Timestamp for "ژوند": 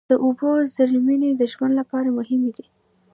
1.51-1.73